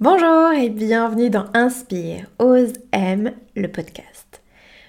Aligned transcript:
Bonjour 0.00 0.52
et 0.52 0.70
bienvenue 0.70 1.28
dans 1.28 1.44
Inspire, 1.52 2.24
Ose, 2.38 2.72
Aime, 2.90 3.32
le 3.54 3.68
podcast. 3.68 4.40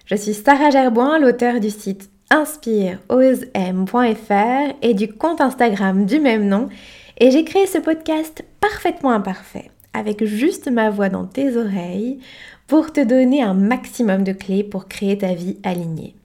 Je 0.05 0.15
suis 0.15 0.33
Sarah 0.33 0.69
Gerboin, 0.69 1.19
l'auteur 1.19 1.59
du 1.59 1.69
site 1.69 2.09
inspireosem.fr 2.29 4.73
et 4.81 4.93
du 4.93 5.11
compte 5.11 5.41
Instagram 5.41 6.05
du 6.05 6.21
même 6.21 6.47
nom 6.47 6.69
et 7.17 7.29
j'ai 7.29 7.43
créé 7.43 7.67
ce 7.67 7.77
podcast 7.77 8.45
parfaitement 8.61 9.11
imparfait, 9.11 9.69
avec 9.93 10.23
juste 10.23 10.71
ma 10.71 10.89
voix 10.89 11.09
dans 11.09 11.25
tes 11.25 11.57
oreilles, 11.57 12.19
pour 12.67 12.93
te 12.93 13.03
donner 13.03 13.43
un 13.43 13.53
maximum 13.53 14.23
de 14.23 14.31
clés 14.31 14.63
pour 14.63 14.87
créer 14.87 15.17
ta 15.17 15.33
vie 15.33 15.57
alignée. 15.63 16.15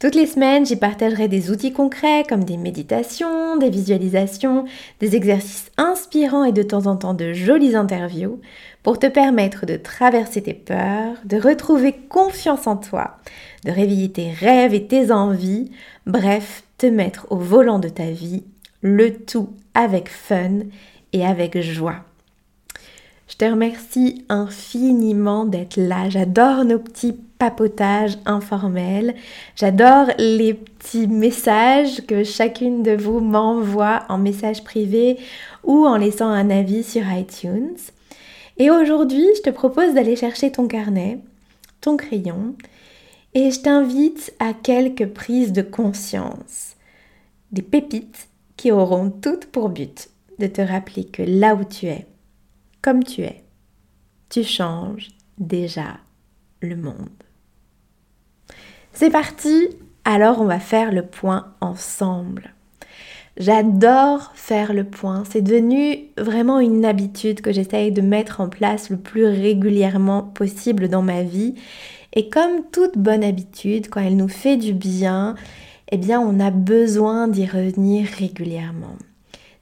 Toutes 0.00 0.14
les 0.14 0.26
semaines, 0.26 0.64
j'y 0.64 0.76
partagerai 0.76 1.28
des 1.28 1.50
outils 1.50 1.74
concrets 1.74 2.24
comme 2.26 2.44
des 2.44 2.56
méditations, 2.56 3.58
des 3.58 3.68
visualisations, 3.68 4.64
des 4.98 5.14
exercices 5.14 5.70
inspirants 5.76 6.44
et 6.44 6.52
de 6.52 6.62
temps 6.62 6.86
en 6.86 6.96
temps 6.96 7.12
de 7.12 7.34
jolies 7.34 7.76
interviews 7.76 8.40
pour 8.82 8.98
te 8.98 9.06
permettre 9.06 9.66
de 9.66 9.76
traverser 9.76 10.40
tes 10.40 10.54
peurs, 10.54 11.16
de 11.26 11.36
retrouver 11.36 11.92
confiance 11.92 12.66
en 12.66 12.78
toi, 12.78 13.18
de 13.66 13.72
réveiller 13.72 14.10
tes 14.10 14.30
rêves 14.30 14.72
et 14.72 14.86
tes 14.86 15.12
envies, 15.12 15.70
bref, 16.06 16.62
te 16.78 16.86
mettre 16.86 17.26
au 17.28 17.36
volant 17.36 17.78
de 17.78 17.90
ta 17.90 18.10
vie, 18.10 18.44
le 18.80 19.14
tout 19.14 19.50
avec 19.74 20.08
fun 20.08 20.60
et 21.12 21.26
avec 21.26 21.60
joie. 21.60 22.06
Je 23.30 23.36
te 23.36 23.44
remercie 23.44 24.24
infiniment 24.28 25.44
d'être 25.44 25.76
là. 25.76 26.10
J'adore 26.10 26.64
nos 26.64 26.80
petits 26.80 27.14
papotages 27.38 28.18
informels. 28.26 29.14
J'adore 29.54 30.08
les 30.18 30.52
petits 30.52 31.06
messages 31.06 32.04
que 32.08 32.24
chacune 32.24 32.82
de 32.82 32.90
vous 32.90 33.20
m'envoie 33.20 34.02
en 34.08 34.18
message 34.18 34.64
privé 34.64 35.16
ou 35.62 35.86
en 35.86 35.96
laissant 35.96 36.28
un 36.28 36.50
avis 36.50 36.82
sur 36.82 37.02
iTunes. 37.12 37.76
Et 38.58 38.68
aujourd'hui, 38.68 39.24
je 39.36 39.42
te 39.42 39.50
propose 39.50 39.94
d'aller 39.94 40.16
chercher 40.16 40.50
ton 40.50 40.66
carnet, 40.66 41.20
ton 41.80 41.96
crayon, 41.96 42.56
et 43.34 43.52
je 43.52 43.60
t'invite 43.60 44.34
à 44.40 44.54
quelques 44.54 45.06
prises 45.06 45.52
de 45.52 45.62
conscience. 45.62 46.74
Des 47.52 47.62
pépites 47.62 48.26
qui 48.56 48.72
auront 48.72 49.08
toutes 49.08 49.46
pour 49.46 49.68
but 49.68 50.10
de 50.40 50.48
te 50.48 50.60
rappeler 50.60 51.04
que 51.04 51.22
là 51.22 51.54
où 51.54 51.62
tu 51.62 51.86
es, 51.86 52.06
comme 52.82 53.04
tu 53.04 53.22
es, 53.22 53.44
tu 54.28 54.44
changes 54.44 55.08
déjà 55.38 55.98
le 56.60 56.76
monde. 56.76 57.08
C'est 58.92 59.10
parti, 59.10 59.68
alors 60.04 60.40
on 60.40 60.46
va 60.46 60.60
faire 60.60 60.92
le 60.92 61.02
point 61.02 61.52
ensemble. 61.60 62.54
J'adore 63.36 64.32
faire 64.34 64.72
le 64.72 64.84
point, 64.84 65.24
c'est 65.30 65.40
devenu 65.40 66.08
vraiment 66.18 66.58
une 66.58 66.84
habitude 66.84 67.40
que 67.40 67.52
j'essaye 67.52 67.92
de 67.92 68.02
mettre 68.02 68.40
en 68.40 68.48
place 68.48 68.90
le 68.90 68.96
plus 68.96 69.24
régulièrement 69.24 70.22
possible 70.22 70.88
dans 70.88 71.02
ma 71.02 71.22
vie. 71.22 71.54
Et 72.12 72.28
comme 72.28 72.64
toute 72.72 72.98
bonne 72.98 73.24
habitude, 73.24 73.88
quand 73.88 74.00
elle 74.00 74.16
nous 74.16 74.28
fait 74.28 74.56
du 74.56 74.74
bien, 74.74 75.36
eh 75.92 75.96
bien 75.96 76.20
on 76.20 76.40
a 76.40 76.50
besoin 76.50 77.28
d'y 77.28 77.46
revenir 77.46 78.08
régulièrement. 78.08 78.96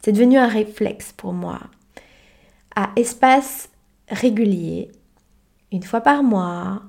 C'est 0.02 0.12
devenu 0.12 0.38
un 0.38 0.48
réflexe 0.48 1.12
pour 1.16 1.32
moi 1.32 1.60
à 2.78 2.90
espace 2.94 3.70
régulier, 4.08 4.92
une 5.72 5.82
fois 5.82 6.00
par 6.00 6.22
mois, 6.22 6.82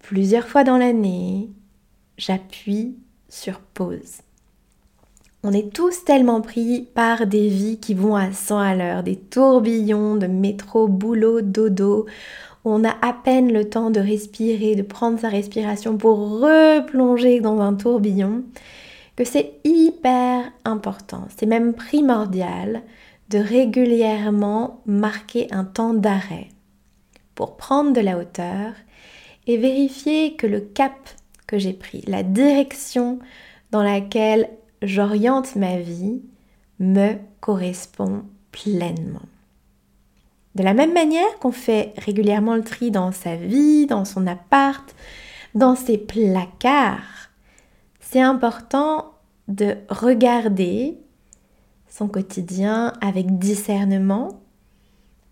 plusieurs 0.00 0.46
fois 0.46 0.64
dans 0.64 0.76
l'année, 0.76 1.48
j'appuie 2.18 2.94
sur 3.30 3.58
pause. 3.58 4.18
On 5.42 5.54
est 5.54 5.72
tous 5.72 6.04
tellement 6.04 6.42
pris 6.42 6.86
par 6.94 7.26
des 7.26 7.48
vies 7.48 7.80
qui 7.80 7.94
vont 7.94 8.16
à 8.16 8.32
100 8.32 8.58
à 8.58 8.74
l'heure, 8.74 9.02
des 9.02 9.16
tourbillons 9.16 10.16
de 10.16 10.26
métro, 10.26 10.88
boulot, 10.88 11.40
dodo, 11.40 12.04
on 12.66 12.84
a 12.84 12.94
à 13.00 13.14
peine 13.14 13.50
le 13.50 13.66
temps 13.66 13.90
de 13.90 14.00
respirer, 14.00 14.76
de 14.76 14.82
prendre 14.82 15.18
sa 15.18 15.30
respiration 15.30 15.96
pour 15.96 16.40
replonger 16.40 17.40
dans 17.40 17.60
un 17.60 17.72
tourbillon, 17.72 18.42
que 19.16 19.24
c'est 19.24 19.54
hyper 19.64 20.52
important, 20.66 21.28
c'est 21.34 21.46
même 21.46 21.72
primordial 21.72 22.82
de 23.28 23.38
régulièrement 23.38 24.82
marquer 24.86 25.48
un 25.50 25.64
temps 25.64 25.94
d'arrêt 25.94 26.48
pour 27.34 27.56
prendre 27.56 27.92
de 27.92 28.00
la 28.00 28.18
hauteur 28.18 28.72
et 29.46 29.56
vérifier 29.56 30.34
que 30.36 30.46
le 30.46 30.60
cap 30.60 30.92
que 31.46 31.58
j'ai 31.58 31.72
pris, 31.72 32.02
la 32.06 32.22
direction 32.22 33.18
dans 33.70 33.82
laquelle 33.82 34.48
j'oriente 34.82 35.56
ma 35.56 35.78
vie 35.78 36.22
me 36.78 37.14
correspond 37.40 38.22
pleinement. 38.52 39.22
De 40.54 40.62
la 40.62 40.74
même 40.74 40.92
manière 40.92 41.38
qu'on 41.40 41.52
fait 41.52 41.94
régulièrement 41.98 42.56
le 42.56 42.64
tri 42.64 42.90
dans 42.90 43.12
sa 43.12 43.36
vie, 43.36 43.86
dans 43.86 44.04
son 44.04 44.26
appart, 44.26 44.94
dans 45.54 45.76
ses 45.76 45.98
placards, 45.98 47.30
c'est 48.00 48.20
important 48.20 49.12
de 49.48 49.76
regarder 49.88 50.98
son 51.98 52.06
quotidien 52.06 52.92
avec 53.00 53.38
discernement 53.38 54.40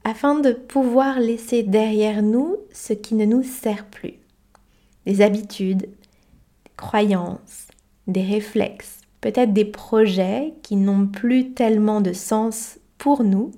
afin 0.03 0.41
de 0.41 0.51
pouvoir 0.51 1.21
laisser 1.21 1.63
derrière 1.63 2.23
nous 2.23 2.57
ce 2.73 2.93
qui 2.93 3.15
ne 3.15 3.25
nous 3.25 3.45
sert 3.45 3.87
plus. 3.87 4.15
Des 5.07 5.23
habitudes, 5.23 5.83
des 5.83 6.73
croyances, 6.77 7.69
des 8.09 8.23
réflexes, 8.23 9.01
peut-être 9.21 9.53
des 9.53 9.65
projets 9.65 10.55
qui 10.63 10.75
n'ont 10.75 11.07
plus 11.07 11.53
tellement 11.53 12.01
de 12.01 12.13
sens 12.13 12.79
pour 12.99 13.23
nous, 13.23 13.53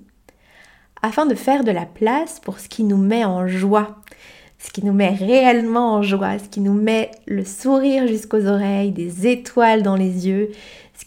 afin 1.01 1.25
de 1.25 1.35
faire 1.35 1.63
de 1.63 1.71
la 1.71 1.85
place 1.87 2.39
pour 2.39 2.59
ce 2.59 2.69
qui 2.69 2.83
nous 2.83 2.97
met 2.97 3.25
en 3.25 3.47
joie, 3.47 3.95
ce 4.59 4.69
qui 4.69 4.85
nous 4.85 4.93
met 4.93 5.09
réellement 5.09 5.93
en 5.93 6.03
joie, 6.03 6.37
ce 6.37 6.49
qui 6.49 6.59
nous 6.59 6.73
met 6.73 7.09
le 7.25 7.45
sourire 7.45 8.07
jusqu'aux 8.07 8.45
oreilles, 8.45 8.91
des 8.91 9.25
étoiles 9.25 9.81
dans 9.81 9.95
les 9.95 10.27
yeux, 10.27 10.51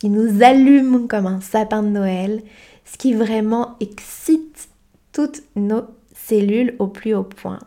qui 0.03 0.09
nous 0.09 0.43
allume 0.43 1.07
comme 1.07 1.29
un 1.29 1.41
sapin 1.41 1.85
de 1.85 1.89
Noël, 1.89 2.43
ce 2.85 2.99
qui 2.99 3.15
vraiment 3.15 3.77
excite 3.79 4.69
toutes 5.13 5.45
nos 5.55 5.83
cellules 6.13 6.75
au 6.81 6.89
plus 6.89 7.15
haut 7.15 7.23
point. 7.23 7.61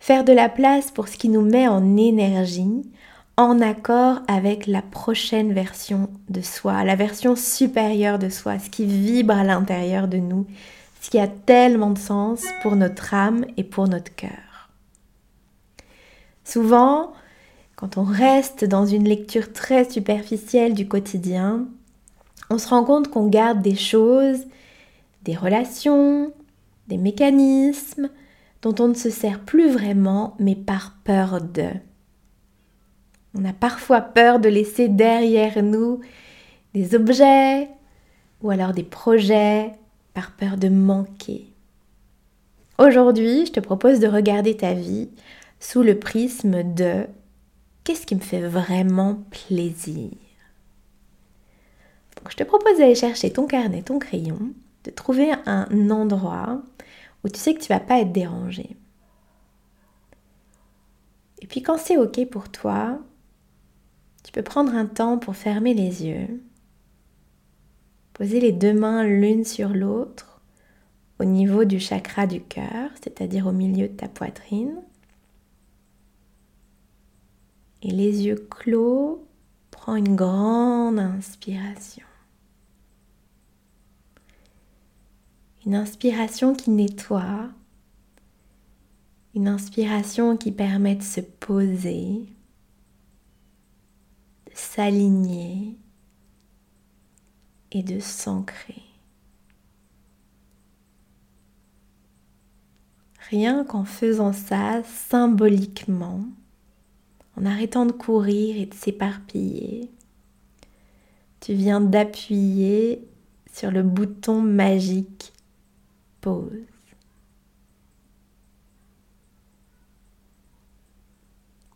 Faire 0.00 0.24
de 0.24 0.32
la 0.32 0.48
place 0.48 0.90
pour 0.90 1.08
ce 1.08 1.18
qui 1.18 1.28
nous 1.28 1.42
met 1.42 1.68
en 1.68 1.98
énergie, 1.98 2.90
en 3.36 3.60
accord 3.60 4.20
avec 4.26 4.66
la 4.66 4.80
prochaine 4.80 5.52
version 5.52 6.08
de 6.30 6.40
soi, 6.40 6.82
la 6.82 6.96
version 6.96 7.36
supérieure 7.36 8.18
de 8.18 8.30
soi, 8.30 8.58
ce 8.58 8.70
qui 8.70 8.86
vibre 8.86 9.34
à 9.34 9.44
l'intérieur 9.44 10.08
de 10.08 10.16
nous, 10.16 10.46
ce 11.02 11.10
qui 11.10 11.18
a 11.18 11.28
tellement 11.28 11.90
de 11.90 11.98
sens 11.98 12.42
pour 12.62 12.74
notre 12.74 13.12
âme 13.12 13.44
et 13.58 13.64
pour 13.64 13.86
notre 13.86 14.14
cœur. 14.14 14.70
Souvent, 16.42 17.12
quand 17.76 17.98
on 17.98 18.04
reste 18.04 18.64
dans 18.64 18.86
une 18.86 19.06
lecture 19.06 19.52
très 19.52 19.88
superficielle 19.88 20.72
du 20.72 20.88
quotidien, 20.88 21.68
on 22.48 22.58
se 22.58 22.68
rend 22.68 22.84
compte 22.84 23.08
qu'on 23.08 23.28
garde 23.28 23.60
des 23.60 23.76
choses, 23.76 24.46
des 25.24 25.36
relations, 25.36 26.32
des 26.88 26.96
mécanismes 26.96 28.08
dont 28.62 28.74
on 28.78 28.88
ne 28.88 28.94
se 28.94 29.10
sert 29.10 29.40
plus 29.40 29.70
vraiment, 29.70 30.34
mais 30.38 30.54
par 30.54 30.96
peur 31.04 31.40
de. 31.42 31.68
On 33.38 33.44
a 33.44 33.52
parfois 33.52 34.00
peur 34.00 34.40
de 34.40 34.48
laisser 34.48 34.88
derrière 34.88 35.62
nous 35.62 36.00
des 36.72 36.94
objets 36.94 37.68
ou 38.42 38.50
alors 38.50 38.72
des 38.72 38.84
projets 38.84 39.72
par 40.14 40.32
peur 40.32 40.56
de 40.56 40.70
manquer. 40.70 41.46
Aujourd'hui, 42.78 43.44
je 43.46 43.52
te 43.52 43.60
propose 43.60 44.00
de 44.00 44.06
regarder 44.06 44.56
ta 44.56 44.72
vie 44.72 45.10
sous 45.60 45.82
le 45.82 45.98
prisme 45.98 46.62
de 46.74 47.06
Qu'est-ce 47.86 48.04
qui 48.04 48.16
me 48.16 48.20
fait 48.20 48.40
vraiment 48.40 49.22
plaisir? 49.30 50.10
Je 52.28 52.34
te 52.34 52.42
propose 52.42 52.78
d'aller 52.78 52.96
chercher 52.96 53.32
ton 53.32 53.46
carnet, 53.46 53.82
ton 53.82 54.00
crayon, 54.00 54.52
de 54.82 54.90
trouver 54.90 55.30
un 55.46 55.90
endroit 55.90 56.62
où 57.22 57.28
tu 57.28 57.38
sais 57.38 57.54
que 57.54 57.60
tu 57.60 57.68
vas 57.68 57.78
pas 57.78 58.00
être 58.00 58.10
dérangé. 58.10 58.76
Et 61.40 61.46
puis 61.46 61.62
quand 61.62 61.78
c'est 61.78 61.96
OK 61.96 62.28
pour 62.28 62.48
toi, 62.48 62.98
tu 64.24 64.32
peux 64.32 64.42
prendre 64.42 64.74
un 64.74 64.86
temps 64.86 65.16
pour 65.16 65.36
fermer 65.36 65.72
les 65.72 66.04
yeux, 66.04 66.42
poser 68.14 68.40
les 68.40 68.50
deux 68.50 68.74
mains 68.74 69.04
l'une 69.04 69.44
sur 69.44 69.68
l'autre 69.68 70.40
au 71.20 71.24
niveau 71.24 71.64
du 71.64 71.78
chakra 71.78 72.26
du 72.26 72.40
cœur, 72.40 72.90
c'est-à-dire 73.00 73.46
au 73.46 73.52
milieu 73.52 73.86
de 73.86 73.94
ta 73.94 74.08
poitrine. 74.08 74.74
Et 77.82 77.90
les 77.90 78.22
yeux 78.22 78.46
clos, 78.50 79.26
prends 79.70 79.96
une 79.96 80.16
grande 80.16 80.98
inspiration. 80.98 82.06
Une 85.64 85.74
inspiration 85.74 86.54
qui 86.54 86.70
nettoie, 86.70 87.50
une 89.34 89.48
inspiration 89.48 90.36
qui 90.36 90.50
permet 90.50 90.94
de 90.94 91.02
se 91.02 91.20
poser, 91.20 92.26
de 94.46 94.52
s'aligner 94.54 95.76
et 97.72 97.82
de 97.82 98.00
s'ancrer. 98.00 98.82
Rien 103.28 103.64
qu'en 103.64 103.84
faisant 103.84 104.32
ça 104.32 104.82
symboliquement, 104.84 106.24
en 107.36 107.44
arrêtant 107.44 107.86
de 107.86 107.92
courir 107.92 108.56
et 108.56 108.66
de 108.66 108.74
s'éparpiller, 108.74 109.90
tu 111.40 111.54
viens 111.54 111.80
d'appuyer 111.80 113.06
sur 113.52 113.70
le 113.70 113.82
bouton 113.82 114.40
magique 114.40 115.32
pause. 116.20 116.50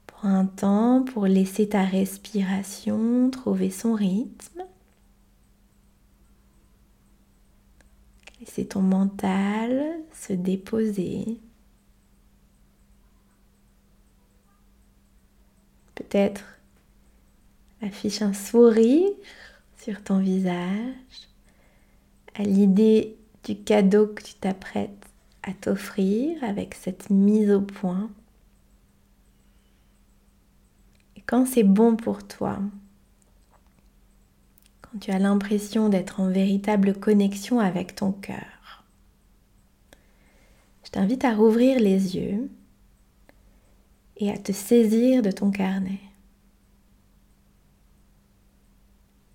Prends 0.06 0.28
un 0.28 0.46
temps 0.46 1.04
pour 1.04 1.26
laisser 1.26 1.68
ta 1.68 1.84
respiration 1.84 3.30
trouver 3.30 3.70
son 3.70 3.94
rythme. 3.94 4.64
Laisser 8.40 8.66
ton 8.66 8.82
mental 8.82 10.00
se 10.12 10.32
déposer. 10.32 11.40
Peut-être 16.10 16.44
affiche 17.82 18.20
un 18.20 18.32
sourire 18.32 19.10
sur 19.78 20.02
ton 20.02 20.18
visage 20.18 21.28
à 22.34 22.42
l'idée 22.42 23.16
du 23.44 23.56
cadeau 23.56 24.08
que 24.08 24.24
tu 24.24 24.34
t'apprêtes 24.34 25.06
à 25.44 25.52
t'offrir 25.52 26.42
avec 26.42 26.74
cette 26.74 27.10
mise 27.10 27.50
au 27.52 27.60
point. 27.60 28.10
Quand 31.26 31.46
c'est 31.46 31.62
bon 31.62 31.94
pour 31.94 32.26
toi, 32.26 32.58
quand 34.82 34.98
tu 34.98 35.12
as 35.12 35.20
l'impression 35.20 35.88
d'être 35.88 36.18
en 36.18 36.28
véritable 36.28 36.94
connexion 36.94 37.60
avec 37.60 37.94
ton 37.94 38.10
cœur, 38.10 38.84
je 40.84 40.90
t'invite 40.90 41.24
à 41.24 41.36
rouvrir 41.36 41.78
les 41.78 42.16
yeux 42.16 42.50
et 44.20 44.30
à 44.30 44.38
te 44.38 44.52
saisir 44.52 45.22
de 45.22 45.30
ton 45.30 45.50
carnet. 45.50 45.98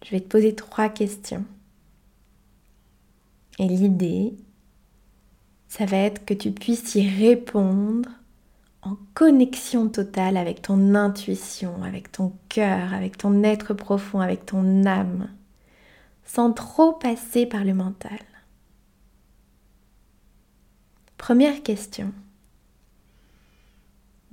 Je 0.06 0.12
vais 0.12 0.22
te 0.22 0.28
poser 0.28 0.54
trois 0.54 0.90
questions. 0.90 1.44
Et 3.58 3.68
l'idée, 3.68 4.36
ça 5.68 5.86
va 5.86 5.98
être 5.98 6.24
que 6.26 6.34
tu 6.36 6.52
puisses 6.52 6.94
y 6.96 7.10
répondre 7.10 8.10
en 8.84 8.98
connexion 9.16 9.90
totale 9.90 10.38
avec 10.38 10.62
ton 10.62 10.94
intuition, 10.94 11.82
avec 11.84 12.12
ton 12.12 12.34
cœur, 12.50 12.94
avec 12.94 13.18
ton 13.18 13.42
être 13.42 13.74
profond, 13.74 14.20
avec 14.20 14.46
ton 14.46 14.86
âme, 14.86 15.30
sans 16.24 16.54
trop 16.54 16.94
passer 16.94 17.48
par 17.48 17.64
le 17.64 17.74
mental. 17.74 18.20
Première 21.18 21.64
question. 21.64 22.14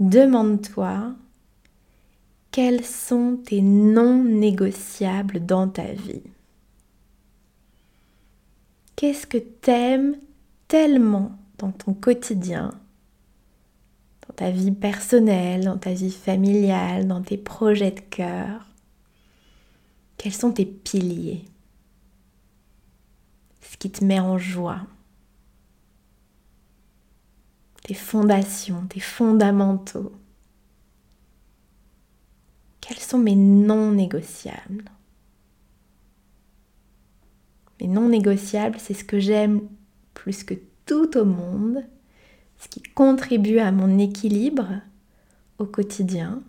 Demande-toi 0.02 1.14
quels 2.50 2.84
sont 2.84 3.38
tes 3.44 3.62
non 3.62 4.24
négociables 4.24 5.46
dans 5.46 5.68
ta 5.68 5.92
vie? 5.92 6.24
Qu'est-ce 8.96 9.28
que 9.28 9.38
t'aimes 9.38 10.16
tellement 10.66 11.30
dans 11.58 11.70
ton 11.70 11.94
quotidien, 11.94 12.74
dans 14.26 14.34
ta 14.34 14.50
vie 14.50 14.72
personnelle, 14.72 15.66
dans 15.66 15.78
ta 15.78 15.92
vie 15.92 16.10
familiale, 16.10 17.06
dans 17.06 17.22
tes 17.22 17.38
projets 17.38 17.92
de 17.92 18.00
cœur? 18.00 18.66
Quels 20.16 20.34
sont 20.34 20.50
tes 20.50 20.66
piliers? 20.66 21.44
Ce 23.60 23.76
qui 23.76 23.88
te 23.88 24.04
met 24.04 24.18
en 24.18 24.36
joie? 24.36 24.80
Tes 27.82 27.94
fondations, 27.94 28.86
tes 28.86 29.00
fondamentaux 29.00 30.12
quels 32.82 32.98
sont 32.98 33.18
mes 33.18 33.36
non 33.36 33.92
négociables? 33.92 34.84
Mes 37.80 37.86
non 37.86 38.08
négociables, 38.08 38.78
c'est 38.78 38.92
ce 38.92 39.04
que 39.04 39.20
j'aime 39.20 39.62
plus 40.14 40.44
que 40.44 40.54
tout 40.84 41.16
au 41.16 41.24
monde, 41.24 41.84
ce 42.58 42.68
qui 42.68 42.82
contribue 42.82 43.60
à 43.60 43.72
mon 43.72 43.98
équilibre 43.98 44.66
au 45.58 45.64
quotidien. 45.64 46.42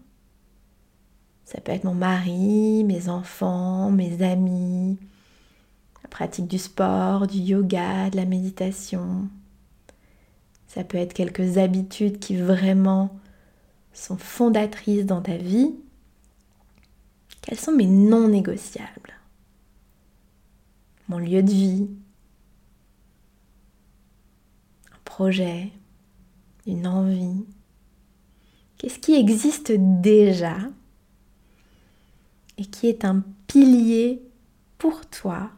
Ça 1.45 1.61
peut 1.61 1.71
être 1.71 1.83
mon 1.83 1.93
mari, 1.93 2.83
mes 2.83 3.09
enfants, 3.09 3.91
mes 3.91 4.23
amis, 4.23 4.97
la 6.01 6.09
pratique 6.09 6.47
du 6.47 6.57
sport, 6.57 7.27
du 7.27 7.37
yoga, 7.37 8.09
de 8.09 8.15
la 8.15 8.25
méditation. 8.25 9.29
Ça 10.73 10.83
peut 10.83 10.97
être 10.97 11.13
quelques 11.13 11.57
habitudes 11.57 12.19
qui 12.19 12.35
vraiment 12.35 13.19
sont 13.93 14.17
fondatrices 14.17 15.05
dans 15.05 15.21
ta 15.21 15.37
vie. 15.37 15.75
Quels 17.41 17.59
sont 17.59 17.73
mes 17.73 17.85
non 17.85 18.27
négociables? 18.27 19.13
Mon 21.09 21.19
lieu 21.19 21.43
de 21.43 21.51
vie, 21.51 21.87
un 24.91 24.99
projet, 25.05 25.69
une 26.65 26.87
envie. 26.87 27.45
Qu'est-ce 28.77 28.99
qui 28.99 29.13
existe 29.13 29.71
déjà 29.71 30.57
et 32.57 32.65
qui 32.65 32.87
est 32.87 33.05
un 33.05 33.23
pilier 33.47 34.23
pour 34.77 35.05
toi 35.07 35.51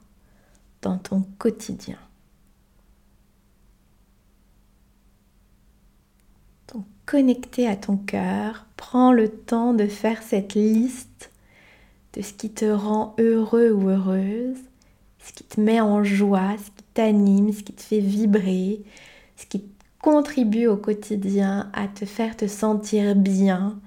dans 0.81 0.97
ton 0.97 1.21
quotidien 1.37 1.97
Donc 6.73 6.85
connecté 7.05 7.67
à 7.67 7.75
ton 7.75 7.97
cœur, 7.97 8.65
prends 8.77 9.11
le 9.11 9.29
temps 9.29 9.73
de 9.73 9.87
faire 9.87 10.23
cette 10.23 10.53
liste 10.53 11.31
de 12.13 12.21
ce 12.21 12.33
qui 12.33 12.49
te 12.49 12.65
rend 12.65 13.15
heureux 13.19 13.71
ou 13.71 13.89
heureuse, 13.89 14.57
ce 15.19 15.33
qui 15.33 15.43
te 15.43 15.59
met 15.59 15.81
en 15.81 16.03
joie, 16.03 16.55
ce 16.57 16.71
qui 16.71 16.83
t'anime, 16.93 17.51
ce 17.51 17.63
qui 17.63 17.73
te 17.73 17.81
fait 17.81 17.99
vibrer, 17.99 18.81
ce 19.35 19.45
qui 19.45 19.65
contribue 19.99 20.67
au 20.67 20.77
quotidien 20.77 21.69
à 21.73 21.87
te 21.87 22.05
faire 22.05 22.37
te 22.37 22.47
sentir 22.47 23.15
bien, 23.15 23.79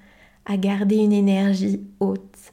à 0.44 0.56
garder 0.56 0.97
une 0.97 1.12
énergie 1.12 1.81
haute, 2.00 2.53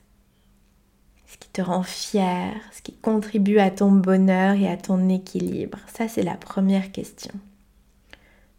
ce 1.26 1.38
qui 1.38 1.50
te 1.50 1.62
rend 1.62 1.84
fier, 1.84 2.54
ce 2.72 2.82
qui 2.82 2.94
contribue 2.94 3.60
à 3.60 3.72
ton 3.72 3.92
bonheur 3.92 4.56
et 4.56 4.70
à 4.70 4.78
ton 4.78 5.10
équilibre. 5.10 5.80
Ça, 5.94 6.08
c'est 6.08 6.24
la 6.24 6.36
première 6.36 6.92
question. 6.92 7.34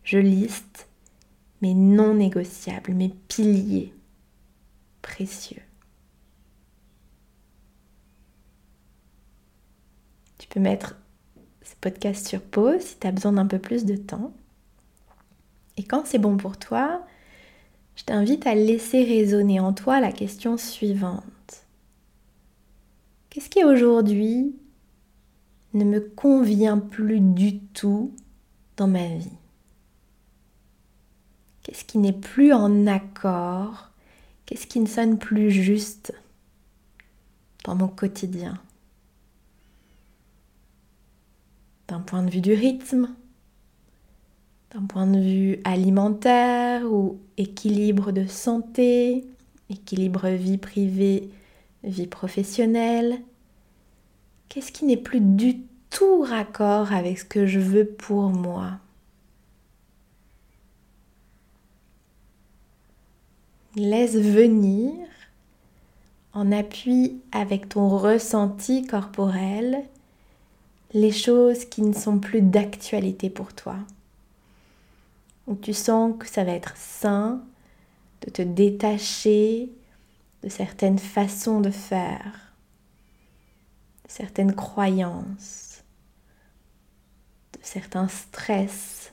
Je 0.02 0.18
liste 0.18 0.86
mes 1.62 1.74
non 1.74 2.14
négociables, 2.14 2.92
mes 2.92 3.10
piliers 3.28 3.92
précieux. 5.02 5.62
Tu 10.38 10.48
peux 10.48 10.60
mettre 10.60 10.96
ce 11.62 11.74
podcast 11.80 12.26
sur 12.26 12.42
pause 12.42 12.80
si 12.80 12.98
tu 12.98 13.06
as 13.06 13.12
besoin 13.12 13.32
d'un 13.32 13.46
peu 13.46 13.58
plus 13.58 13.84
de 13.84 13.96
temps. 13.96 14.32
Et 15.76 15.82
quand 15.82 16.06
c'est 16.06 16.18
bon 16.18 16.36
pour 16.36 16.58
toi, 16.58 17.04
je 17.96 18.04
t'invite 18.04 18.46
à 18.46 18.54
laisser 18.54 19.04
résonner 19.04 19.60
en 19.60 19.72
toi 19.72 20.00
la 20.00 20.12
question 20.12 20.56
suivante. 20.56 21.22
Qu'est-ce 23.30 23.50
qui 23.50 23.64
aujourd'hui 23.64 24.56
ne 25.74 25.84
me 25.84 26.00
convient 26.00 26.78
plus 26.78 27.20
du 27.20 27.58
tout 27.58 28.14
dans 28.76 28.88
ma 28.88 29.06
vie? 29.08 29.30
Qu'est-ce 31.66 31.84
qui 31.84 31.98
n'est 31.98 32.12
plus 32.12 32.52
en 32.52 32.86
accord? 32.86 33.90
Qu'est-ce 34.44 34.68
qui 34.68 34.78
ne 34.78 34.86
sonne 34.86 35.18
plus 35.18 35.50
juste 35.50 36.14
dans 37.64 37.74
mon 37.74 37.88
quotidien? 37.88 38.56
D'un 41.88 41.98
point 41.98 42.22
de 42.22 42.30
vue 42.30 42.40
du 42.40 42.54
rythme, 42.54 43.12
d'un 44.72 44.82
point 44.82 45.08
de 45.08 45.18
vue 45.18 45.58
alimentaire 45.64 46.84
ou 46.84 47.18
équilibre 47.36 48.12
de 48.12 48.28
santé, 48.28 49.24
équilibre 49.68 50.28
vie 50.28 50.58
privée, 50.58 51.28
vie 51.82 52.06
professionnelle. 52.06 53.20
Qu'est-ce 54.48 54.70
qui 54.70 54.84
n'est 54.84 54.96
plus 54.96 55.20
du 55.20 55.62
tout 55.90 56.22
raccord 56.22 56.92
avec 56.92 57.18
ce 57.18 57.24
que 57.24 57.44
je 57.44 57.58
veux 57.58 57.86
pour 57.86 58.30
moi? 58.30 58.78
Laisse 63.78 64.14
venir 64.16 65.06
en 66.32 66.50
appui 66.50 67.20
avec 67.30 67.68
ton 67.68 67.90
ressenti 67.90 68.86
corporel 68.86 69.84
les 70.94 71.12
choses 71.12 71.66
qui 71.66 71.82
ne 71.82 71.92
sont 71.92 72.18
plus 72.18 72.40
d'actualité 72.40 73.28
pour 73.28 73.52
toi. 73.52 73.76
Où 75.46 75.54
tu 75.56 75.74
sens 75.74 76.14
que 76.18 76.26
ça 76.26 76.42
va 76.42 76.52
être 76.52 76.74
sain 76.78 77.42
de 78.22 78.30
te 78.30 78.40
détacher 78.40 79.70
de 80.42 80.48
certaines 80.48 80.98
façons 80.98 81.60
de 81.60 81.70
faire, 81.70 82.54
de 84.06 84.10
certaines 84.10 84.54
croyances, 84.54 85.84
de 87.52 87.58
certains 87.60 88.08
stress, 88.08 89.12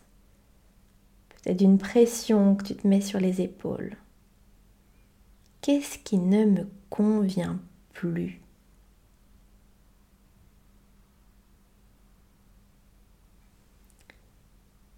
C'est 1.44 1.54
d'une 1.54 1.78
pression 1.78 2.56
que 2.56 2.64
tu 2.64 2.76
te 2.78 2.88
mets 2.88 3.02
sur 3.02 3.20
les 3.20 3.42
épaules. 3.42 3.98
Qu'est-ce 5.64 5.98
qui 5.98 6.18
ne 6.18 6.44
me 6.44 6.70
convient 6.90 7.58
plus? 7.94 8.42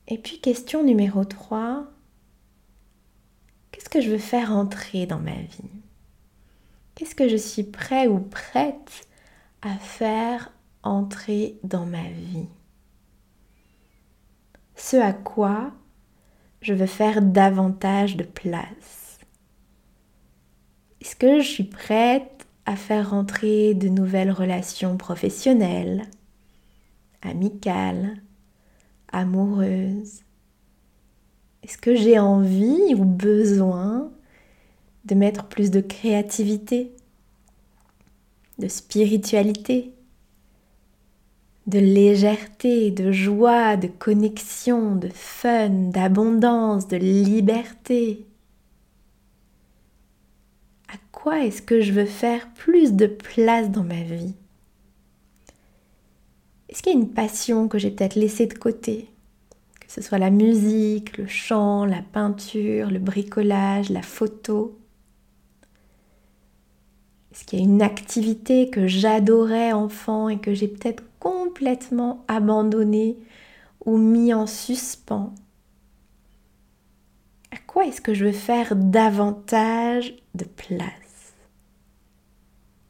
Et 0.08 0.18
puis 0.18 0.42
question 0.42 0.84
numéro 0.84 1.24
3, 1.24 1.86
qu'est-ce 3.70 3.90
que 3.90 4.02
je 4.02 4.10
veux 4.10 4.18
faire 4.18 4.54
entrer 4.54 5.06
dans 5.06 5.20
ma 5.20 5.36
vie? 5.36 5.70
Qu'est-ce 6.96 7.14
que 7.14 7.30
je 7.30 7.38
suis 7.38 7.64
prêt 7.64 8.08
ou 8.08 8.18
prête 8.20 9.08
à 9.62 9.78
faire 9.78 10.52
entrer 10.82 11.60
dans 11.62 11.86
ma 11.86 12.10
vie? 12.10 12.48
Ce 14.76 14.98
à 14.98 15.14
quoi 15.14 15.74
je 16.62 16.74
veux 16.74 16.88
faire 16.88 17.22
davantage 17.22 18.18
de 18.18 18.24
place 18.24 19.05
Est-ce 21.16 21.28
que 21.32 21.40
je 21.40 21.48
suis 21.48 21.64
prête 21.64 22.46
à 22.66 22.76
faire 22.76 23.14
entrer 23.14 23.74
de 23.74 23.88
nouvelles 23.88 24.32
relations 24.32 24.98
professionnelles, 24.98 26.02
amicales, 27.22 28.18
amoureuse 29.14 30.24
Est-ce 31.64 31.78
que 31.78 31.96
j'ai 31.96 32.20
envie 32.20 32.94
ou 32.96 33.06
besoin 33.06 34.12
de 35.06 35.16
mettre 35.16 35.46
plus 35.46 35.72
de 35.72 35.80
créativité, 35.80 36.92
de 38.60 38.68
spiritualité, 38.68 39.94
de 41.66 41.80
légèreté, 41.80 42.92
de 42.92 43.14
joie, 43.14 43.78
de 43.78 43.88
connexion, 43.88 44.98
de 44.98 45.08
fun, 45.14 45.70
d'abondance, 45.70 46.90
de 46.90 46.98
liberté? 46.98 48.26
Est-ce 51.34 51.62
que 51.62 51.82
je 51.82 51.92
veux 51.92 52.06
faire 52.06 52.50
plus 52.54 52.94
de 52.94 53.08
place 53.08 53.72
dans 53.72 53.84
ma 53.84 54.04
vie? 54.04 54.36
Est-ce 56.70 56.84
qu'il 56.84 56.94
y 56.94 56.96
a 56.96 57.00
une 57.00 57.14
passion 57.14 57.68
que 57.68 57.78
j'ai 57.78 57.92
peut-être 57.92 58.16
laissée 58.16 58.48
de 58.48 58.54
côté? 58.54 59.10
Que 59.80 59.92
ce 59.92 60.02
soit 60.02 60.18
la 60.18 60.30
musique, 60.30 61.18
le 61.18 61.28
chant, 61.28 61.86
la 61.86 62.02
peinture, 62.02 62.92
le 62.92 63.00
bricolage, 63.00 63.90
la 63.90 64.02
photo? 64.02 64.78
Est-ce 67.32 67.44
qu'il 67.44 67.60
y 67.60 67.62
a 67.62 67.66
une 67.66 67.82
activité 67.82 68.70
que 68.70 68.88
j'adorais 68.88 69.74
enfant 69.74 70.30
et 70.30 70.40
que 70.40 70.54
j'ai 70.54 70.68
peut-être 70.68 71.04
complètement 71.20 72.24
abandonnée 72.28 73.18
ou 73.86 73.98
mis 73.98 74.34
en 74.34 74.48
suspens? 74.48 75.34
À 77.52 77.58
quoi 77.68 77.86
est-ce 77.86 78.02
que 78.02 78.14
je 78.14 78.26
veux 78.26 78.32
faire 78.32 78.76
davantage 78.76 80.16
de 80.34 80.46
place? 80.46 81.05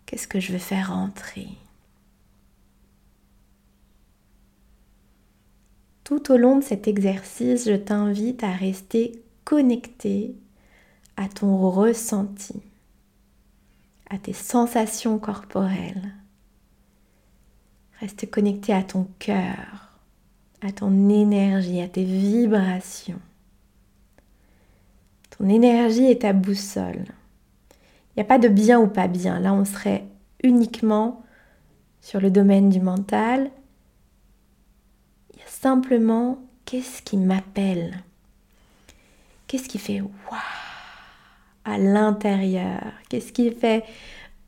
Qu'est-ce 0.06 0.28
que 0.28 0.40
je 0.40 0.52
veux 0.52 0.60
faire 0.60 0.92
entrer 0.92 1.48
Tout 6.04 6.32
au 6.32 6.38
long 6.38 6.60
de 6.60 6.64
cet 6.64 6.88
exercice, 6.88 7.66
je 7.66 7.76
t'invite 7.76 8.44
à 8.44 8.52
rester 8.52 9.24
connecté 9.44 10.36
à 11.18 11.28
ton 11.28 11.70
ressenti, 11.72 12.62
à 14.10 14.20
tes 14.20 14.34
sensations 14.34 15.18
corporelles. 15.18 16.14
Reste 18.00 18.30
connecté 18.30 18.74
à 18.74 18.84
ton 18.84 19.08
cœur, 19.18 20.00
à 20.62 20.72
ton 20.72 21.10
énergie, 21.10 21.82
à 21.82 21.88
tes 21.88 22.04
vibrations. 22.04 23.22
Ton 25.38 25.50
énergie 25.50 26.06
est 26.06 26.22
ta 26.22 26.34
boussole. 26.34 27.06
Il 28.16 28.20
n'y 28.20 28.24
a 28.24 28.28
pas 28.28 28.40
de 28.40 28.48
bien 28.48 28.80
ou 28.80 28.88
pas 28.88 29.08
bien. 29.08 29.40
Là, 29.40 29.54
on 29.54 29.66
serait 29.66 30.06
uniquement 30.44 31.24
sur 32.02 32.22
le 32.22 32.32
domaine 32.32 32.70
du 32.70 32.80
mental. 32.80 33.52
Simplement 35.48 36.40
qu'est-ce 36.66 37.02
qui 37.02 37.18
m'appelle? 37.18 38.04
Qu'est-ce 39.48 39.68
qui 39.68 39.80
fait 39.80 40.02
waouh 40.02 40.40
à 41.64 41.78
l'intérieur? 41.80 42.84
Qu'est-ce 43.10 43.34
qui 43.34 43.52
fait 43.52 43.84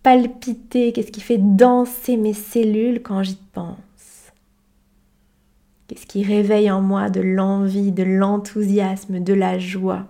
palpiter? 0.03 0.93
Qu'est-ce 0.93 1.11
qui 1.11 1.21
fait 1.21 1.39
danser 1.39 2.17
mes 2.17 2.33
cellules 2.33 3.01
quand 3.01 3.23
j'y 3.23 3.39
pense? 3.53 4.31
Qu'est-ce 5.87 6.05
qui 6.05 6.23
réveille 6.23 6.69
en 6.69 6.81
moi 6.81 7.09
de 7.09 7.21
l'envie, 7.21 7.91
de 7.91 8.03
l'enthousiasme, 8.03 9.19
de 9.19 9.33
la 9.33 9.57
joie? 9.57 10.05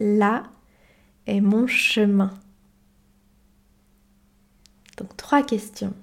Là 0.00 0.42
est 1.26 1.40
mon 1.40 1.66
chemin. 1.66 2.32
Donc 4.96 5.16
trois 5.16 5.42
questions. 5.42 5.94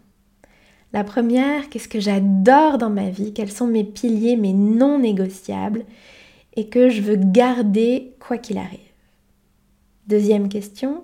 La 0.94 1.04
première, 1.04 1.70
qu'est-ce 1.70 1.88
que 1.88 2.00
j'adore 2.00 2.78
dans 2.78 2.92
ma 2.92 3.10
vie, 3.10 3.34
quels 3.34 3.52
sont 3.52 3.68
mes 3.68 3.84
piliers, 3.84 4.36
mes 4.36 4.54
non 4.54 5.00
négociables? 5.00 5.86
Et 6.56 6.70
que 6.70 6.90
je 6.90 7.02
veux 7.02 7.16
garder 7.16 8.14
quoi 8.20 8.38
qu'il 8.38 8.60
arrive. 8.60 8.80
Deuxième 10.06 10.50
question, 10.50 11.04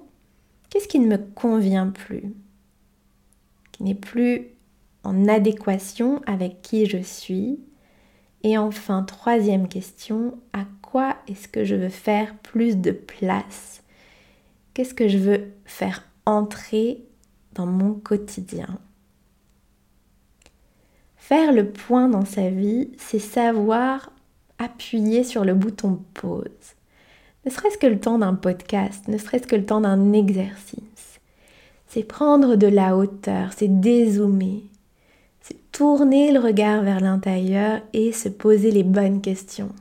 qu'est-ce 0.69 0.87
qui 0.87 0.99
ne 0.99 1.07
me 1.07 1.17
convient 1.17 1.87
plus, 1.87 2.35
qui 3.71 3.81
n'est 3.81 3.95
plus 3.95 4.49
en 5.03 5.27
adéquation 5.27 6.21
avec 6.27 6.61
qui 6.61 6.85
je 6.85 6.99
suis? 6.99 7.59
Et 8.43 8.59
enfin, 8.59 9.01
troisième 9.01 9.67
question, 9.67 10.37
à 10.53 10.65
quoi 10.83 11.17
est-ce 11.27 11.47
que 11.47 11.65
je 11.65 11.75
veux 11.75 11.89
faire 11.89 12.35
plus 12.37 12.77
de 12.77 12.91
place? 12.91 13.78
Qu'est-ce 14.79 14.93
que 14.93 15.09
je 15.09 15.17
veux 15.17 15.41
faire 15.65 16.05
entrer 16.25 17.03
dans 17.53 17.65
mon 17.65 17.95
quotidien? 17.95 18.79
Faire 21.17 21.51
le 21.51 21.69
point 21.69 22.07
dans 22.07 22.23
sa 22.23 22.49
vie, 22.49 22.89
c'est 22.97 23.19
savoir 23.19 24.09
appuyer 24.57 25.25
sur 25.25 25.43
le 25.43 25.53
bouton 25.53 25.99
pause. 26.13 26.45
Ne 27.45 27.51
serait-ce 27.51 27.77
que 27.77 27.87
le 27.87 27.99
temps 27.99 28.19
d'un 28.19 28.35
podcast, 28.35 29.05
ne 29.09 29.17
serait-ce 29.17 29.47
que 29.47 29.57
le 29.57 29.65
temps 29.65 29.81
d'un 29.81 30.13
exercice. 30.13 31.19
C'est 31.89 32.03
prendre 32.03 32.55
de 32.55 32.67
la 32.67 32.95
hauteur, 32.95 33.51
c'est 33.51 33.81
dézoomer, 33.81 34.61
c'est 35.41 35.73
tourner 35.73 36.31
le 36.31 36.39
regard 36.39 36.83
vers 36.83 37.01
l'intérieur 37.01 37.81
et 37.91 38.13
se 38.13 38.29
poser 38.29 38.71
les 38.71 38.83
bonnes 38.83 39.19
questions. 39.19 39.73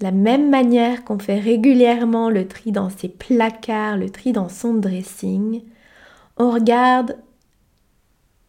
La 0.00 0.12
même 0.12 0.48
manière 0.48 1.04
qu'on 1.04 1.18
fait 1.18 1.40
régulièrement 1.40 2.30
le 2.30 2.46
tri 2.46 2.70
dans 2.70 2.88
ses 2.88 3.08
placards, 3.08 3.96
le 3.96 4.10
tri 4.10 4.32
dans 4.32 4.48
son 4.48 4.74
dressing, 4.74 5.62
on 6.36 6.50
regarde 6.52 7.16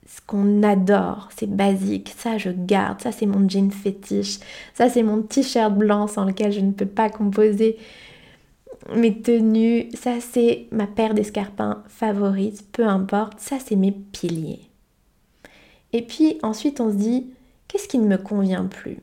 ce 0.06 0.22
qu'on 0.25 0.63
adore, 0.63 1.29
c'est 1.36 1.50
basique, 1.50 2.13
ça 2.15 2.38
je 2.38 2.50
garde, 2.50 3.01
ça 3.01 3.12
c'est 3.12 3.25
mon 3.25 3.48
jean 3.48 3.72
fétiche, 3.72 4.39
ça 4.74 4.89
c'est 4.89 5.03
mon 5.03 5.22
t-shirt 5.22 5.74
blanc 5.74 6.08
sans 6.08 6.25
lequel 6.25 6.51
je 6.51 6.60
ne 6.62 6.72
peux 6.72 6.86
pas 6.86 7.10
composer 7.10 7.77
mes 8.96 9.20
tenues, 9.22 9.89
ça 9.94 10.20
c'est 10.20 10.68
ma 10.72 10.88
paire 10.88 11.13
d'escarpins 11.13 11.84
favorite, 11.88 12.65
peu 12.72 12.86
importe, 12.86 13.39
ça 13.39 13.58
c'est 13.60 13.75
mes 13.75 13.91
piliers. 13.91 14.62
Et 15.94 16.01
puis 16.03 16.38
ensuite 16.44 16.79
on 16.79 16.91
se 16.91 16.98
dit, 16.98 17.27
qu'est-ce 17.68 17.88
qui 17.88 17.98
ne 17.98 18.08
me 18.08 18.18
convient 18.18 18.65
plus? 18.65 19.00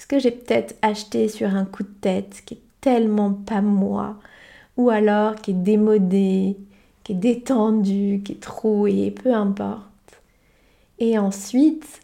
Qu'est-ce 0.00 0.08
que 0.08 0.18
j'ai 0.18 0.30
peut-être 0.30 0.76
acheté 0.80 1.28
sur 1.28 1.54
un 1.54 1.66
coup 1.66 1.82
de 1.82 1.94
tête 2.00 2.42
qui 2.46 2.54
est 2.54 2.62
tellement 2.80 3.34
pas 3.34 3.60
moi 3.60 4.16
Ou 4.78 4.88
alors 4.88 5.34
qui 5.34 5.50
est 5.50 5.54
démodé, 5.54 6.56
qui 7.04 7.12
est 7.12 7.16
détendu, 7.16 8.22
qui 8.24 8.32
est 8.32 8.40
troué, 8.40 9.10
peu 9.10 9.34
importe. 9.34 10.22
Et 11.00 11.18
ensuite, 11.18 12.00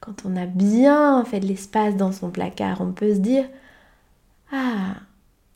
quand 0.00 0.26
on 0.26 0.34
a 0.34 0.46
bien 0.46 1.24
fait 1.24 1.38
de 1.38 1.46
l'espace 1.46 1.94
dans 1.94 2.10
son 2.10 2.30
placard, 2.30 2.80
on 2.80 2.90
peut 2.90 3.14
se 3.14 3.20
dire 3.20 3.48
Ah, 4.50 4.96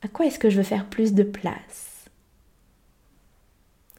à 0.01 0.07
quoi 0.07 0.27
est-ce 0.27 0.39
que 0.39 0.49
je 0.49 0.55
veux 0.55 0.63
faire 0.63 0.85
plus 0.85 1.13
de 1.13 1.23
place? 1.23 2.05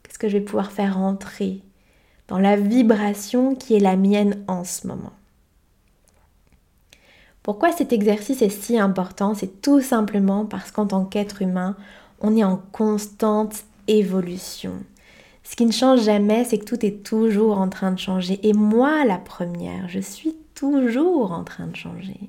Qu'est-ce 0.03 0.19
que 0.19 0.31
je 0.31 0.39
vais 0.39 0.45
pouvoir 0.45 0.73
faire 0.73 0.97
entrer 0.97 1.61
dans 2.29 2.39
la 2.39 2.57
vibration 2.57 3.55
qui 3.55 3.75
est 3.75 3.81
la 3.81 3.97
mienne 3.97 4.43
en 4.49 4.65
ce 4.65 4.87
moment? 4.87 5.13
Pourquoi 7.43 7.73
cet 7.73 7.93
exercice 7.93 8.41
est 8.43 8.49
si 8.51 8.79
important? 8.79 9.35
C'est 9.35 9.61
tout 9.61 9.81
simplement 9.81 10.45
parce 10.45 10.71
qu'en 10.71 10.87
tant 10.87 11.05
qu'être 11.05 11.43
humain, 11.43 11.77
on 12.21 12.37
est 12.37 12.45
en 12.45 12.61
constante 12.71 13.65
évolution. 13.89 14.75
Ce 15.43 15.57
qui 15.57 15.67
ne 15.67 15.73
change 15.73 16.03
jamais, 16.03 16.45
c'est 16.45 16.59
que 16.59 16.65
tout 16.65 16.87
est 16.87 17.03
toujours 17.03 17.59
en 17.59 17.69
train 17.69 17.91
de 17.91 17.99
changer. 17.99 18.39
Et 18.47 18.53
moi, 18.53 19.05
la 19.05 19.19
première, 19.19 19.89
je 19.89 19.99
suis 19.99 20.37
toujours 20.55 21.33
en 21.33 21.43
train 21.43 21.67
de 21.67 21.75
changer. 21.75 22.21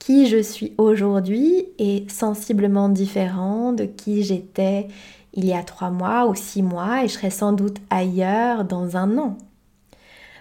Qui 0.00 0.26
je 0.26 0.42
suis 0.42 0.72
aujourd'hui 0.78 1.66
est 1.78 2.10
sensiblement 2.10 2.88
différent 2.88 3.72
de 3.72 3.84
qui 3.84 4.24
j'étais 4.24 4.88
il 5.34 5.44
y 5.44 5.52
a 5.52 5.62
trois 5.62 5.90
mois 5.90 6.26
ou 6.26 6.34
six 6.34 6.62
mois 6.62 7.04
et 7.04 7.08
je 7.08 7.12
serai 7.12 7.30
sans 7.30 7.52
doute 7.52 7.76
ailleurs 7.88 8.64
dans 8.64 8.96
un 8.96 9.16
an. 9.18 9.38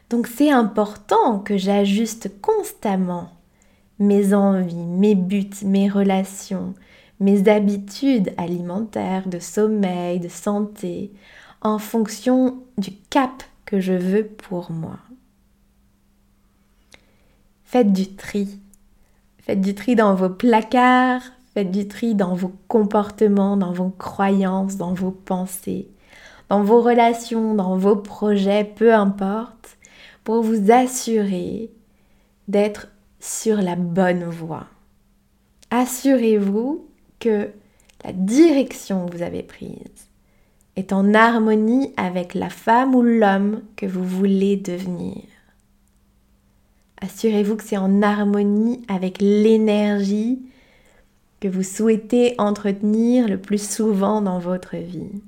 Donc 0.10 0.28
c'est 0.28 0.52
important 0.52 1.40
que 1.40 1.58
j'ajuste 1.58 2.32
constamment 2.42 3.30
mes 4.00 4.34
envies, 4.34 4.76
mes 4.76 5.14
buts, 5.14 5.50
mes 5.64 5.90
relations, 5.90 6.74
mes 7.20 7.50
habitudes 7.50 8.34
alimentaires, 8.38 9.28
de 9.28 9.40
sommeil, 9.40 10.20
de 10.20 10.30
santé, 10.30 11.12
en 11.62 11.78
fonction 11.78 12.64
du 12.78 12.92
cap 13.10 13.44
que 13.66 13.80
je 13.80 13.94
veux 13.94 14.26
pour 14.26 14.72
moi. 14.72 14.98
Faites 17.66 17.92
du 17.92 18.16
tri. 18.16 18.60
Faites 19.40 19.62
du 19.62 19.76
tri 19.76 19.96
dans 19.96 20.16
vos 20.16 20.30
placards, 20.30 21.22
faites 21.54 21.72
du 21.72 21.88
tri 21.88 22.16
dans 22.16 22.36
vos 22.36 22.54
comportements, 22.68 23.58
dans 23.58 23.74
vos 23.74 23.90
croyances, 23.90 24.78
dans 24.78 24.94
vos 24.94 25.12
pensées, 25.12 25.90
dans 26.50 26.64
vos 26.64 26.82
relations, 26.82 27.54
dans 27.54 27.78
vos 27.78 27.96
projets, 27.96 28.64
peu 28.64 28.94
importe, 28.94 29.78
pour 30.24 30.44
vous 30.44 30.72
assurer 30.72 31.72
d'être 32.48 32.90
sur 33.20 33.62
la 33.62 33.76
bonne 33.76 34.24
voie. 34.24 34.68
Assurez-vous 35.72 36.88
que 37.20 37.50
la 38.04 38.14
direction 38.14 39.06
que 39.06 39.18
vous 39.18 39.24
avez 39.24 39.44
prise 39.44 40.10
est 40.76 40.94
en 40.94 41.14
harmonie 41.14 41.94
avec 41.98 42.34
la 42.34 42.50
femme 42.50 42.96
ou 42.96 43.02
l'homme 43.02 43.62
que 43.76 43.86
vous 43.86 44.04
voulez 44.04 44.56
devenir. 44.56 45.24
Assurez-vous 47.02 47.56
que 47.56 47.64
c'est 47.64 47.78
en 47.78 48.02
harmonie 48.02 48.82
avec 48.88 49.22
l'énergie 49.22 50.40
que 51.40 51.48
vous 51.48 51.64
souhaitez 51.64 52.36
entretenir 52.38 53.28
le 53.28 53.40
plus 53.40 53.62
souvent 53.62 54.22
dans 54.22 54.40
votre 54.40 54.76
vie. 54.76 55.22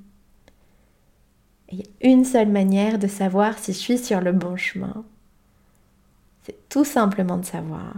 Il 1.72 1.78
y 1.78 1.82
a 1.82 2.12
une 2.12 2.24
seule 2.24 2.50
manière 2.50 2.98
de 2.98 3.06
savoir 3.06 3.58
si 3.58 3.72
je 3.72 3.78
suis 3.78 3.98
sur 3.98 4.20
le 4.20 4.32
bon 4.32 4.56
chemin. 4.56 5.04
C'est 6.42 6.68
tout 6.68 6.84
simplement 6.84 7.38
de 7.38 7.46
savoir, 7.46 7.94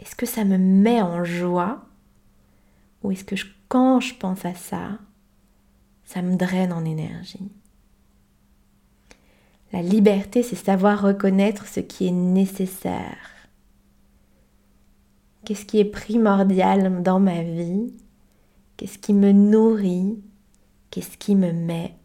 est-ce 0.00 0.14
que 0.14 0.26
ça 0.26 0.44
me 0.44 0.58
met 0.58 1.00
en 1.00 1.24
joie? 1.24 1.86
Ou 3.02 3.12
est-ce 3.12 3.24
que 3.24 3.36
quand 3.68 4.00
je 4.00 4.14
pense 4.14 4.44
à 4.44 4.54
ça, 4.54 4.98
ça 6.04 6.20
me 6.20 6.36
draine 6.36 6.72
en 6.72 6.84
énergie? 6.84 7.50
La 9.72 9.80
liberté, 9.80 10.42
c'est 10.42 10.54
savoir 10.54 11.00
reconnaître 11.00 11.66
ce 11.66 11.80
qui 11.80 12.06
est 12.06 12.12
nécessaire. 12.12 13.48
Qu'est-ce 15.44 15.64
qui 15.64 15.78
est 15.78 15.84
primordial 15.84 17.02
dans 17.02 17.20
ma 17.20 17.42
vie? 17.42 17.94
Qu'est-ce 18.76 18.98
qui 18.98 19.14
me 19.14 19.32
nourrit? 19.32 20.22
Qu'est-ce 20.90 21.16
qui 21.16 21.34
me 21.34 21.52
met 21.52 21.96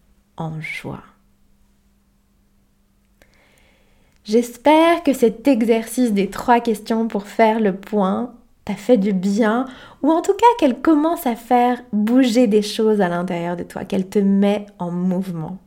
J'espère 4.24 5.04
que 5.04 5.14
cet 5.14 5.48
exercice 5.48 6.14
des 6.14 6.30
trois 6.30 6.60
questions 6.60 7.08
pour 7.08 7.26
faire 7.26 7.60
le 7.60 7.76
point 7.76 8.34
t'a 8.66 8.76
fait 8.76 8.98
du 8.98 9.14
bien, 9.14 9.66
ou 10.04 10.12
en 10.12 10.22
tout 10.22 10.34
cas 10.34 10.46
qu'elle 10.60 10.80
commence 10.80 11.26
à 11.26 11.36
faire 11.36 11.82
bouger 11.92 12.46
des 12.46 12.62
choses 12.62 13.02
à 13.02 13.10
l'intérieur 13.10 13.56
de 13.56 13.64
toi, 13.64 13.86
qu'elle 13.86 14.08
te 14.08 14.20
met 14.20 14.68
en 14.78 14.92
mouvement. 14.92 15.58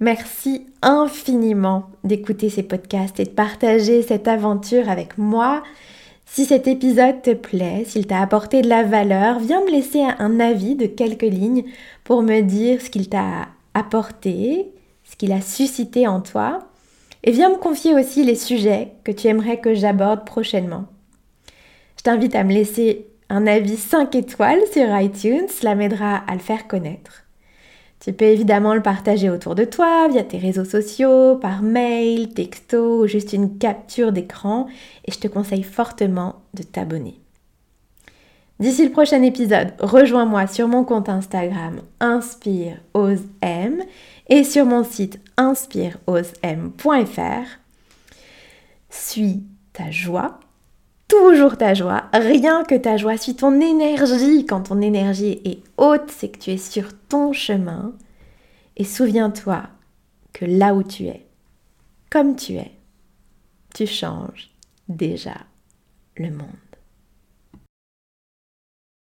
Merci 0.00 0.66
infiniment 0.82 1.88
d'écouter 2.04 2.50
ces 2.50 2.64
podcasts 2.64 3.20
et 3.20 3.24
de 3.24 3.30
partager 3.30 4.02
cette 4.02 4.28
aventure 4.28 4.88
avec 4.90 5.16
moi. 5.16 5.62
Si 6.28 6.44
cet 6.44 6.66
épisode 6.66 7.22
te 7.22 7.32
plaît, 7.32 7.84
s'il 7.86 8.06
t'a 8.06 8.20
apporté 8.20 8.60
de 8.60 8.68
la 8.68 8.82
valeur, 8.82 9.38
viens 9.38 9.64
me 9.64 9.70
laisser 9.70 10.02
un 10.02 10.38
avis 10.38 10.74
de 10.74 10.86
quelques 10.86 11.22
lignes 11.22 11.64
pour 12.04 12.22
me 12.22 12.42
dire 12.42 12.82
ce 12.82 12.90
qu'il 12.90 13.08
t'a 13.08 13.48
apporté, 13.72 14.66
ce 15.04 15.16
qu'il 15.16 15.32
a 15.32 15.40
suscité 15.40 16.06
en 16.06 16.20
toi. 16.20 16.58
Et 17.24 17.30
viens 17.30 17.50
me 17.50 17.56
confier 17.56 17.94
aussi 17.94 18.22
les 18.22 18.34
sujets 18.34 18.92
que 19.04 19.12
tu 19.12 19.28
aimerais 19.28 19.60
que 19.60 19.72
j'aborde 19.72 20.26
prochainement. 20.26 20.86
Je 21.96 22.02
t'invite 22.02 22.34
à 22.34 22.44
me 22.44 22.52
laisser 22.52 23.06
un 23.30 23.46
avis 23.46 23.76
5 23.76 24.14
étoiles 24.14 24.62
sur 24.72 24.86
iTunes, 25.00 25.48
cela 25.48 25.74
m'aidera 25.74 26.16
à 26.16 26.34
le 26.34 26.40
faire 26.40 26.68
connaître. 26.68 27.25
Tu 28.00 28.12
peux 28.12 28.26
évidemment 28.26 28.74
le 28.74 28.82
partager 28.82 29.30
autour 29.30 29.54
de 29.54 29.64
toi, 29.64 30.08
via 30.08 30.22
tes 30.22 30.38
réseaux 30.38 30.64
sociaux, 30.64 31.36
par 31.36 31.62
mail, 31.62 32.28
texto 32.28 33.02
ou 33.02 33.06
juste 33.06 33.32
une 33.32 33.58
capture 33.58 34.12
d'écran 34.12 34.66
et 35.04 35.12
je 35.12 35.18
te 35.18 35.28
conseille 35.28 35.62
fortement 35.62 36.36
de 36.54 36.62
t'abonner. 36.62 37.20
D'ici 38.58 38.84
le 38.84 38.90
prochain 38.90 39.22
épisode, 39.22 39.74
rejoins-moi 39.80 40.46
sur 40.46 40.66
mon 40.66 40.84
compte 40.84 41.10
Instagram 41.10 41.82
Inspire 42.00 42.78
M 43.42 43.82
et 44.28 44.44
sur 44.44 44.64
mon 44.64 44.82
site 44.82 45.20
inspireosem.fr. 45.36 47.46
Suis 48.88 49.42
ta 49.74 49.90
joie 49.90 50.40
toujours 51.08 51.56
ta 51.56 51.74
joie, 51.74 52.04
rien 52.12 52.64
que 52.64 52.74
ta 52.74 52.96
joie. 52.96 53.16
Suis 53.16 53.36
ton 53.36 53.60
énergie. 53.60 54.46
Quand 54.46 54.62
ton 54.62 54.80
énergie 54.80 55.40
est 55.44 55.62
haute, 55.76 56.10
c'est 56.10 56.28
que 56.28 56.38
tu 56.38 56.50
es 56.50 56.58
sur 56.58 56.88
ton 57.08 57.32
chemin. 57.32 57.94
Et 58.76 58.84
souviens-toi 58.84 59.62
que 60.32 60.44
là 60.44 60.74
où 60.74 60.82
tu 60.82 61.06
es, 61.06 61.26
comme 62.10 62.36
tu 62.36 62.54
es, 62.54 62.72
tu 63.74 63.86
changes 63.86 64.50
déjà 64.88 65.36
le 66.16 66.30
monde. 66.30 66.65